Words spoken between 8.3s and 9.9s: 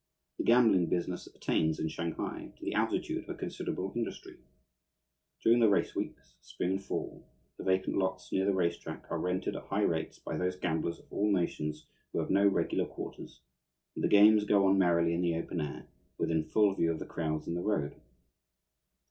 near the race track are rented at high